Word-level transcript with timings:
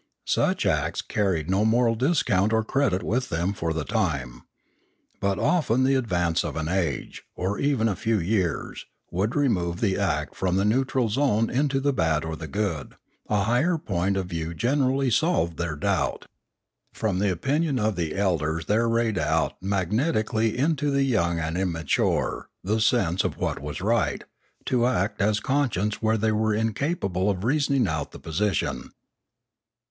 Such 0.25 0.65
acts 0.65 0.99
carried 1.03 1.47
no 1.47 1.63
moral 1.63 1.93
discount 1.93 2.53
or 2.53 2.63
credit 2.63 3.03
with 3.03 3.29
them 3.29 3.53
for 3.53 3.71
the 3.71 3.83
time. 3.85 4.41
But 5.19 5.37
often 5.37 5.83
the 5.83 5.93
advance 5.93 6.43
of 6.43 6.55
an 6.55 6.67
age, 6.67 7.21
or 7.35 7.59
even 7.59 7.87
a 7.87 7.95
few 7.95 8.17
years, 8.19 8.87
would 9.11 9.35
remove 9.35 9.79
the 9.79 9.99
act 9.99 10.33
from 10.35 10.55
the 10.55 10.65
neutral 10.65 11.07
zone 11.09 11.51
into 11.51 11.79
the 11.79 11.93
bad 11.93 12.25
or 12.25 12.35
the 12.35 12.47
good; 12.47 12.95
a 13.29 13.43
higher 13.43 13.77
point 13.77 14.17
of 14.17 14.25
view 14.25 14.55
gen 14.55 14.79
erally 14.79 15.13
solved 15.13 15.57
their 15.57 15.75
doubt. 15.75 16.25
From 16.91 17.19
the 17.19 17.31
opinion 17.31 17.77
of 17.77 17.95
the 17.95 18.15
elders 18.15 18.65
there 18.65 18.89
rayed 18.89 19.19
out 19.19 19.53
magnetically 19.61 20.57
into 20.57 20.89
the 20.89 21.03
young 21.03 21.37
and 21.37 21.55
628 21.57 21.61
Limanora 21.61 21.61
immature 21.69 22.49
the 22.63 22.81
sense 22.81 23.23
of 23.23 23.37
what 23.37 23.61
was 23.61 23.81
right, 23.81 24.23
to 24.65 24.87
act 24.87 25.21
as 25.21 25.39
con 25.39 25.71
science 25.71 26.01
where 26.01 26.17
they 26.17 26.31
were 26.31 26.55
incapable 26.55 27.29
of 27.29 27.43
reasoning 27.43 27.87
out 27.87 28.13
the 28.13 28.17
position. 28.19 28.89